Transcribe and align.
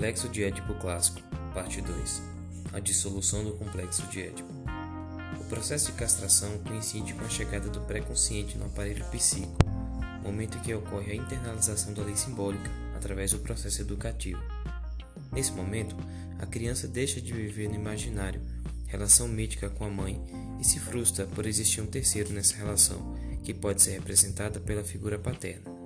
Complexo 0.00 0.30
de 0.30 0.42
Édipo 0.44 0.72
Clássico, 0.76 1.20
Parte 1.52 1.82
2 1.82 2.22
A 2.72 2.80
dissolução 2.80 3.44
do 3.44 3.52
complexo 3.52 4.00
de 4.06 4.22
Édipo. 4.22 4.48
O 5.38 5.44
processo 5.44 5.92
de 5.92 5.98
castração 5.98 6.56
coincide 6.60 7.12
com 7.12 7.22
a 7.22 7.28
chegada 7.28 7.68
do 7.68 7.82
pré-consciente 7.82 8.56
no 8.56 8.64
aparelho 8.64 9.04
psíquico, 9.10 9.58
momento 10.22 10.56
em 10.56 10.60
que 10.62 10.72
ocorre 10.72 11.12
a 11.12 11.14
internalização 11.14 11.92
da 11.92 12.02
lei 12.02 12.16
simbólica 12.16 12.70
através 12.96 13.32
do 13.32 13.40
processo 13.40 13.82
educativo. 13.82 14.40
Nesse 15.30 15.52
momento, 15.52 15.94
a 16.38 16.46
criança 16.46 16.88
deixa 16.88 17.20
de 17.20 17.34
viver 17.34 17.68
no 17.68 17.74
imaginário, 17.74 18.40
relação 18.86 19.28
mítica 19.28 19.68
com 19.68 19.84
a 19.84 19.90
mãe, 19.90 20.18
e 20.58 20.64
se 20.64 20.80
frustra 20.80 21.26
por 21.26 21.44
existir 21.44 21.82
um 21.82 21.86
terceiro 21.86 22.32
nessa 22.32 22.56
relação, 22.56 23.14
que 23.42 23.52
pode 23.52 23.82
ser 23.82 23.90
representada 23.90 24.60
pela 24.60 24.82
figura 24.82 25.18
paterna. 25.18 25.79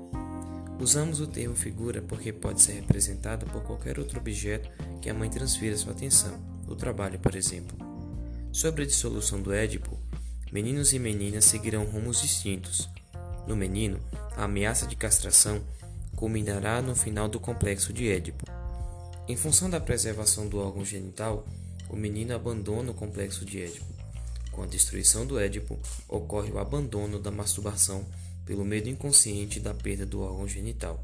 Usamos 0.79 1.21
o 1.21 1.27
termo 1.27 1.55
figura 1.55 2.03
porque 2.03 2.33
pode 2.33 2.61
ser 2.61 2.73
representada 2.73 3.47
por 3.47 3.63
qualquer 3.63 3.99
outro 3.99 4.19
objeto 4.19 4.69
que 5.01 5.09
a 5.09 5.15
mãe 5.15 5.31
transfira 5.31 5.77
sua 5.77 5.93
atenção, 5.93 6.39
o 6.67 6.75
trabalho, 6.75 7.19
por 7.19 7.37
exemplo. 7.37 7.77
Sobre 8.53 8.83
a 8.83 8.87
dissolução 8.87 9.41
do 9.41 9.53
Édipo, 9.53 9.99
meninos 10.53 10.93
e 10.93 10.99
meninas 10.99 11.45
seguirão 11.45 11.85
rumos 11.85 12.21
distintos. 12.21 12.89
No 13.47 13.55
menino, 13.57 14.01
a 14.37 14.45
ameaça 14.45 14.87
de 14.87 14.97
castração 14.97 15.63
culminará 16.17 16.83
no 16.83 16.95
final 16.95 17.29
do 17.29 17.39
complexo 17.39 17.93
de 17.93 18.09
Édipo. 18.09 18.45
Em 19.29 19.37
função 19.37 19.71
da 19.71 19.81
preservação 19.81 20.49
do 20.49 20.59
órgão 20.59 20.85
genital, 20.85 21.47
o 21.89 21.97
menino 21.97 22.35
abandona 22.35 22.91
o 22.91 22.95
complexo 22.95 23.45
de 23.45 23.63
Édipo. 23.63 23.87
Com 24.51 24.63
a 24.63 24.67
destruição 24.67 25.27
do 25.27 25.39
Édipo, 25.39 25.79
ocorre 26.09 26.51
o 26.51 26.59
abandono 26.59 27.19
da 27.19 27.31
masturbação 27.31 28.05
pelo 28.45 28.65
medo 28.65 28.89
inconsciente 28.89 29.61
da 29.61 29.75
perda 29.75 30.05
do 30.05 30.21
órgão 30.21 30.47
genital. 30.47 31.03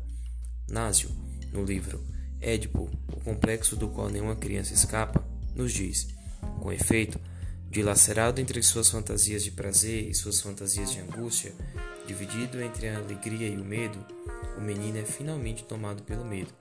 Násio, 0.69 1.11
no 1.53 1.65
livro 1.65 2.05
Édipo, 2.41 2.91
o 3.13 3.21
complexo 3.21 3.77
do 3.77 3.89
qual 3.89 4.09
nenhuma 4.09 4.35
criança 4.35 4.73
escapa, 4.73 5.23
nos 5.55 5.73
diz: 5.73 6.09
com 6.61 6.73
efeito, 6.73 7.21
dilacerado 7.71 8.41
entre 8.41 8.63
suas 8.63 8.89
fantasias 8.89 9.45
de 9.45 9.51
prazer 9.51 10.09
e 10.09 10.15
suas 10.15 10.41
fantasias 10.41 10.91
de 10.91 11.01
angústia, 11.01 11.53
dividido 12.07 12.61
entre 12.63 12.89
a 12.89 12.97
alegria 12.97 13.47
e 13.47 13.57
o 13.57 13.65
medo, 13.65 13.99
o 14.57 14.61
menino 14.61 14.99
é 14.99 15.05
finalmente 15.05 15.65
tomado 15.65 16.03
pelo 16.03 16.25
medo. 16.25 16.53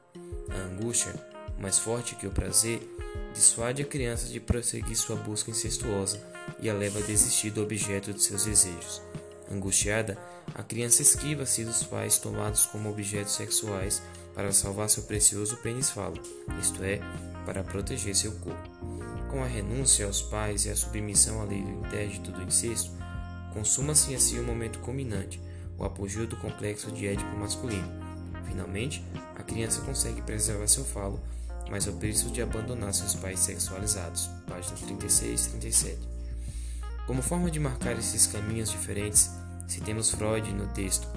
A 0.49 0.57
angústia, 0.73 1.13
mais 1.59 1.79
forte 1.79 2.15
que 2.15 2.27
o 2.27 2.31
prazer, 2.31 2.81
dissuade 3.33 3.81
a 3.81 3.85
criança 3.85 4.27
de 4.27 4.39
prosseguir 4.39 4.95
sua 4.95 5.15
busca 5.15 5.49
incestuosa 5.49 6.21
e 6.61 6.69
a 6.69 6.73
leva 6.73 6.99
a 6.99 7.03
desistir 7.03 7.51
do 7.51 7.63
objeto 7.63 8.13
de 8.13 8.21
seus 8.21 8.45
desejos. 8.45 9.01
Angustiada, 9.51 10.17
a 10.53 10.61
criança 10.61 11.01
esquiva-se 11.01 11.65
dos 11.65 11.83
pais 11.83 12.19
tomados 12.19 12.67
como 12.67 12.89
objetos 12.89 13.33
sexuais 13.33 14.01
para 14.35 14.51
salvar 14.51 14.89
seu 14.89 15.03
precioso 15.03 15.57
pênis 15.57 15.89
falo, 15.89 16.21
isto 16.59 16.83
é, 16.83 16.99
para 17.45 17.63
proteger 17.63 18.15
seu 18.15 18.31
corpo. 18.33 18.69
Com 19.29 19.43
a 19.43 19.47
renúncia 19.47 20.05
aos 20.05 20.21
pais 20.21 20.65
e 20.65 20.69
a 20.69 20.75
submissão 20.75 21.41
à 21.41 21.45
lei 21.45 21.61
do 21.61 21.69
interdito 21.69 22.31
do 22.31 22.43
incesto, 22.43 22.91
consuma-se 23.53 24.13
assim 24.13 24.39
o 24.39 24.43
momento 24.43 24.79
culminante, 24.79 25.41
o 25.77 25.83
apogeu 25.83 26.27
do 26.27 26.37
complexo 26.37 26.91
de 26.91 27.07
Édipo 27.07 27.35
masculino. 27.35 27.87
Finalmente, 28.45 29.03
a 29.35 29.41
criança 29.41 29.81
consegue 29.81 30.21
preservar 30.21 30.67
seu 30.67 30.85
falo, 30.85 31.19
mas 31.69 31.87
ao 31.87 31.93
preço 31.95 32.29
de 32.29 32.41
abandonar 32.41 32.93
seus 32.93 33.15
pais 33.15 33.39
sexualizados. 33.39 34.29
Página 34.47 34.75
36 34.75 35.45
e 35.45 35.49
37. 35.49 36.18
Como 37.09 37.23
forma 37.23 37.49
de 37.49 37.59
marcar 37.59 37.97
esses 37.97 38.27
caminhos 38.27 38.69
diferentes, 38.69 39.31
Citemos 39.67 40.11
Freud 40.11 40.53
no 40.53 40.67
texto 40.67 41.07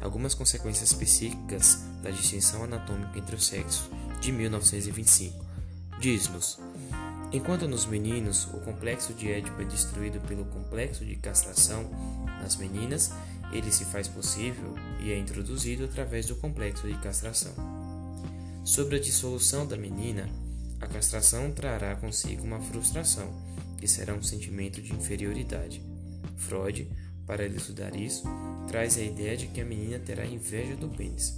Algumas 0.00 0.34
consequências 0.34 0.94
psíquicas 0.94 1.78
da 2.02 2.10
distinção 2.10 2.64
anatômica 2.64 3.18
entre 3.18 3.36
os 3.36 3.44
sexos, 3.44 3.90
de 4.18 4.32
1925. 4.32 5.44
Diz-nos: 6.00 6.58
Enquanto 7.30 7.68
nos 7.68 7.84
meninos 7.84 8.46
o 8.46 8.60
complexo 8.60 9.12
de 9.12 9.30
Édipo 9.30 9.60
é 9.60 9.66
destruído 9.66 10.26
pelo 10.26 10.46
complexo 10.46 11.04
de 11.04 11.16
castração, 11.16 11.84
nas 12.40 12.56
meninas 12.56 13.12
ele 13.52 13.70
se 13.70 13.84
faz 13.84 14.08
possível 14.08 14.74
e 15.00 15.12
é 15.12 15.18
introduzido 15.18 15.84
através 15.84 16.24
do 16.24 16.34
complexo 16.36 16.86
de 16.86 16.94
castração. 16.94 17.52
Sobre 18.64 18.96
a 18.96 19.00
dissolução 19.00 19.66
da 19.66 19.76
menina, 19.76 20.30
a 20.80 20.86
castração 20.86 21.52
trará 21.52 21.94
consigo 21.94 22.42
uma 22.42 22.58
frustração, 22.58 23.30
será 23.88 24.14
um 24.14 24.22
sentimento 24.22 24.80
de 24.80 24.92
inferioridade. 24.92 25.82
Freud 26.36 26.88
para 27.26 27.44
elucidar 27.44 27.94
isso, 27.96 28.24
traz 28.68 28.96
a 28.96 29.02
ideia 29.02 29.36
de 29.36 29.46
que 29.46 29.60
a 29.60 29.64
menina 29.64 29.98
terá 29.98 30.26
inveja 30.26 30.76
do 30.76 30.88
pênis. 30.88 31.34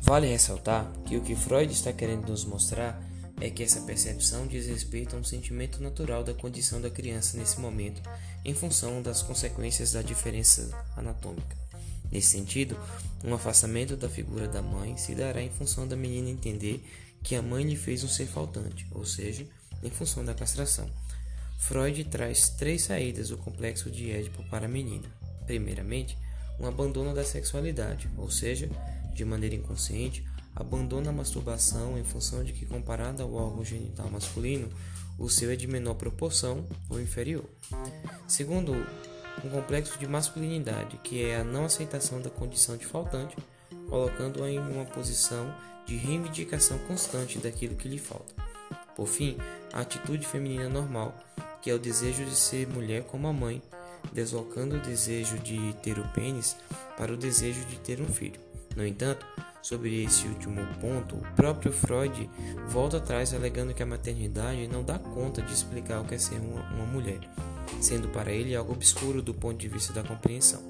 Vale 0.00 0.26
ressaltar 0.26 0.90
que 1.06 1.16
o 1.16 1.22
que 1.22 1.36
Freud 1.36 1.72
está 1.72 1.92
querendo 1.92 2.28
nos 2.28 2.44
mostrar 2.44 3.00
é 3.40 3.50
que 3.50 3.62
essa 3.62 3.80
percepção 3.82 4.46
diz 4.46 4.66
respeito 4.66 5.16
a 5.16 5.18
um 5.18 5.24
sentimento 5.24 5.82
natural 5.82 6.22
da 6.22 6.34
condição 6.34 6.80
da 6.80 6.90
criança 6.90 7.36
nesse 7.36 7.60
momento, 7.60 8.02
em 8.44 8.54
função 8.54 9.02
das 9.02 9.22
consequências 9.22 9.92
da 9.92 10.02
diferença 10.02 10.70
anatômica. 10.96 11.56
Nesse 12.10 12.28
sentido, 12.28 12.76
um 13.24 13.34
afastamento 13.34 13.96
da 13.96 14.08
figura 14.08 14.46
da 14.46 14.60
mãe 14.60 14.96
se 14.96 15.14
dará 15.14 15.42
em 15.42 15.50
função 15.50 15.88
da 15.88 15.96
menina 15.96 16.28
entender 16.28 16.84
que 17.22 17.34
a 17.34 17.42
mãe 17.42 17.64
lhe 17.64 17.76
fez 17.76 18.04
um 18.04 18.08
ser 18.08 18.26
faltante, 18.26 18.86
ou 18.90 19.04
seja, 19.04 19.46
em 19.82 19.90
função 19.90 20.24
da 20.24 20.34
castração. 20.34 20.90
Freud 21.62 22.02
traz 22.06 22.48
três 22.48 22.82
saídas 22.82 23.28
do 23.28 23.38
complexo 23.38 23.88
de 23.88 24.10
Édipo 24.10 24.42
para 24.50 24.66
a 24.66 24.68
menina. 24.68 25.08
Primeiramente, 25.46 26.18
um 26.58 26.66
abandono 26.66 27.14
da 27.14 27.24
sexualidade, 27.24 28.10
ou 28.18 28.28
seja, 28.28 28.68
de 29.14 29.24
maneira 29.24 29.54
inconsciente, 29.54 30.26
abandona 30.56 31.10
a 31.10 31.12
masturbação 31.12 31.96
em 31.96 32.02
função 32.02 32.42
de 32.42 32.52
que, 32.52 32.66
comparado 32.66 33.22
ao 33.22 33.32
órgão 33.32 33.64
genital 33.64 34.10
masculino, 34.10 34.68
o 35.16 35.30
seu 35.30 35.52
é 35.52 35.56
de 35.56 35.68
menor 35.68 35.94
proporção 35.94 36.66
ou 36.90 37.00
inferior. 37.00 37.48
Segundo, 38.26 38.74
um 39.44 39.48
complexo 39.48 39.96
de 40.00 40.06
masculinidade, 40.08 40.98
que 40.98 41.24
é 41.24 41.36
a 41.36 41.44
não 41.44 41.66
aceitação 41.66 42.20
da 42.20 42.28
condição 42.28 42.76
de 42.76 42.86
faltante, 42.86 43.36
colocando-a 43.88 44.50
em 44.50 44.58
uma 44.58 44.84
posição 44.84 45.54
de 45.86 45.94
reivindicação 45.94 46.76
constante 46.80 47.38
daquilo 47.38 47.76
que 47.76 47.88
lhe 47.88 47.98
falta. 47.98 48.34
Por 48.96 49.06
fim, 49.06 49.38
a 49.72 49.80
atitude 49.80 50.26
feminina 50.26 50.68
normal, 50.68 51.14
que 51.62 51.70
é 51.70 51.74
o 51.74 51.78
desejo 51.78 52.24
de 52.24 52.34
ser 52.34 52.66
mulher 52.66 53.04
como 53.04 53.28
a 53.28 53.32
mãe, 53.32 53.62
deslocando 54.12 54.76
o 54.76 54.80
desejo 54.80 55.38
de 55.38 55.72
ter 55.82 55.98
o 55.98 56.08
pênis 56.08 56.56
para 56.98 57.12
o 57.12 57.16
desejo 57.16 57.64
de 57.66 57.78
ter 57.78 58.00
um 58.00 58.08
filho. 58.08 58.40
No 58.76 58.86
entanto, 58.86 59.24
sobre 59.62 60.02
esse 60.02 60.26
último 60.26 60.66
ponto, 60.80 61.14
o 61.14 61.34
próprio 61.36 61.72
Freud 61.72 62.28
volta 62.68 62.96
atrás 62.96 63.32
alegando 63.32 63.72
que 63.72 63.82
a 63.82 63.86
maternidade 63.86 64.66
não 64.66 64.82
dá 64.82 64.98
conta 64.98 65.40
de 65.40 65.52
explicar 65.52 66.00
o 66.00 66.04
que 66.04 66.16
é 66.16 66.18
ser 66.18 66.40
uma, 66.40 66.62
uma 66.70 66.86
mulher, 66.86 67.20
sendo 67.80 68.08
para 68.08 68.32
ele 68.32 68.56
algo 68.56 68.72
obscuro 68.72 69.22
do 69.22 69.32
ponto 69.32 69.58
de 69.58 69.68
vista 69.68 69.92
da 69.92 70.02
compreensão. 70.02 70.62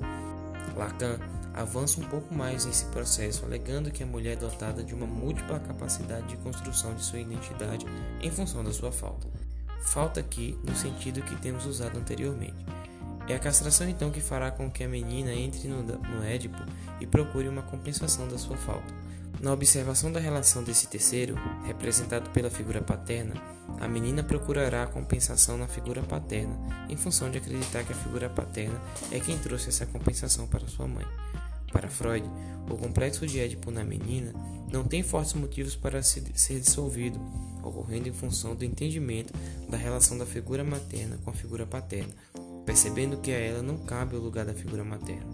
Lacan 0.76 1.18
avança 1.54 2.00
um 2.00 2.04
pouco 2.04 2.34
mais 2.34 2.64
nesse 2.64 2.84
processo, 2.86 3.44
alegando 3.44 3.90
que 3.90 4.02
a 4.02 4.06
mulher 4.06 4.32
é 4.32 4.36
dotada 4.36 4.82
de 4.82 4.94
uma 4.94 5.06
múltipla 5.06 5.60
capacidade 5.60 6.26
de 6.28 6.36
construção 6.38 6.94
de 6.94 7.02
sua 7.02 7.18
identidade 7.18 7.86
em 8.20 8.30
função 8.30 8.62
da 8.62 8.72
sua 8.72 8.92
falta. 8.92 9.26
Falta 9.82 10.20
aqui 10.20 10.58
no 10.64 10.74
sentido 10.74 11.22
que 11.22 11.36
temos 11.36 11.66
usado 11.66 11.98
anteriormente. 11.98 12.64
É 13.28 13.34
a 13.34 13.38
castração 13.38 13.88
então 13.88 14.10
que 14.10 14.20
fará 14.20 14.50
com 14.50 14.70
que 14.70 14.82
a 14.82 14.88
menina 14.88 15.32
entre 15.32 15.68
no, 15.68 15.82
no 15.82 16.24
Édipo 16.24 16.62
e 17.00 17.06
procure 17.06 17.48
uma 17.48 17.62
compensação 17.62 18.26
da 18.28 18.38
sua 18.38 18.56
falta. 18.56 18.92
Na 19.40 19.52
observação 19.52 20.12
da 20.12 20.20
relação 20.20 20.62
desse 20.62 20.86
terceiro, 20.86 21.34
representado 21.66 22.30
pela 22.30 22.50
figura 22.50 22.80
paterna, 22.80 23.34
a 23.80 23.88
menina 23.88 24.22
procurará 24.22 24.84
a 24.84 24.86
compensação 24.86 25.58
na 25.58 25.66
figura 25.66 26.02
paterna, 26.02 26.56
em 26.88 26.96
função 26.96 27.30
de 27.30 27.38
acreditar 27.38 27.82
que 27.84 27.92
a 27.92 27.96
figura 27.96 28.28
paterna 28.28 28.80
é 29.10 29.18
quem 29.18 29.38
trouxe 29.38 29.68
essa 29.68 29.86
compensação 29.86 30.46
para 30.46 30.68
sua 30.68 30.86
mãe. 30.86 31.06
Para 31.72 31.88
Freud, 31.88 32.28
o 32.70 32.76
complexo 32.76 33.26
de 33.26 33.40
Édipo 33.40 33.70
na 33.70 33.82
menina 33.82 34.32
não 34.70 34.84
tem 34.84 35.02
fortes 35.02 35.34
motivos 35.34 35.74
para 35.74 36.02
ser 36.02 36.60
dissolvido, 36.60 37.20
ocorrendo 37.62 38.08
em 38.08 38.12
função 38.12 38.54
do 38.54 38.64
entendimento 38.64 39.32
da 39.68 39.76
relação 39.76 40.16
da 40.16 40.26
figura 40.26 40.62
materna 40.62 41.18
com 41.24 41.30
a 41.30 41.34
figura 41.34 41.66
paterna, 41.66 42.14
percebendo 42.64 43.18
que 43.18 43.30
a 43.30 43.38
ela 43.38 43.62
não 43.62 43.78
cabe 43.78 44.16
o 44.16 44.20
lugar 44.20 44.44
da 44.44 44.54
figura 44.54 44.84
materna. 44.84 45.32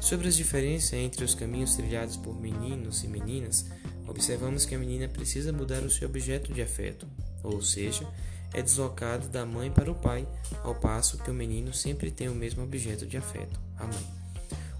Sobre 0.00 0.28
as 0.28 0.36
diferenças 0.36 0.92
entre 0.92 1.24
os 1.24 1.34
caminhos 1.34 1.74
trilhados 1.74 2.16
por 2.16 2.38
meninos 2.40 3.02
e 3.02 3.08
meninas, 3.08 3.66
observamos 4.06 4.64
que 4.64 4.74
a 4.74 4.78
menina 4.78 5.08
precisa 5.08 5.52
mudar 5.52 5.82
o 5.82 5.90
seu 5.90 6.08
objeto 6.08 6.52
de 6.52 6.62
afeto, 6.62 7.06
ou 7.42 7.60
seja, 7.62 8.06
é 8.54 8.62
deslocada 8.62 9.26
da 9.28 9.44
mãe 9.44 9.70
para 9.70 9.90
o 9.90 9.94
pai, 9.94 10.26
ao 10.62 10.74
passo 10.74 11.18
que 11.18 11.30
o 11.30 11.34
menino 11.34 11.74
sempre 11.74 12.10
tem 12.10 12.28
o 12.28 12.34
mesmo 12.34 12.62
objeto 12.62 13.06
de 13.06 13.16
afeto, 13.16 13.60
a 13.76 13.84
mãe. 13.84 14.25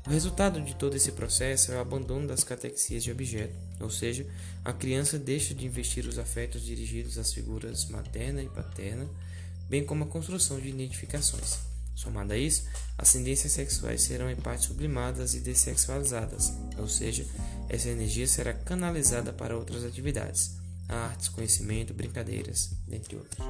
O 0.07 0.11
resultado 0.11 0.61
de 0.61 0.77
todo 0.77 0.97
esse 0.97 1.11
processo 1.11 1.73
é 1.73 1.77
o 1.77 1.81
abandono 1.81 2.29
das 2.29 2.45
catexias 2.45 3.03
de 3.03 3.11
objeto, 3.11 3.57
ou 3.81 3.91
seja, 3.91 4.25
a 4.65 4.73
criança 4.73 5.19
deixa 5.19 5.53
de 5.53 5.67
investir 5.67 6.07
os 6.07 6.17
afetos 6.17 6.63
dirigidos 6.63 7.19
às 7.19 7.33
figuras 7.33 7.87
materna 7.87 8.41
e 8.41 8.49
paterna, 8.49 9.09
bem 9.69 9.85
como 9.85 10.05
a 10.05 10.07
construção 10.07 10.61
de 10.61 10.69
identificações. 10.69 11.59
Somado 11.97 12.35
a 12.35 12.39
isso, 12.39 12.65
as 12.97 13.13
tendências 13.13 13.53
sexuais 13.53 14.03
serão 14.03 14.31
em 14.31 14.37
parte 14.37 14.67
sublimadas 14.67 15.35
e 15.35 15.41
dessexualizadas, 15.41 16.53
ou 16.79 16.87
seja, 16.87 17.27
essa 17.69 17.89
energia 17.89 18.29
será 18.29 18.53
canalizada 18.53 19.33
para 19.33 19.57
outras 19.57 19.85
atividades. 19.85 20.53
artes, 20.89 21.29
conhecimento, 21.29 21.93
brincadeiras, 21.93 22.71
dentre 22.87 23.17
outros. 23.17 23.45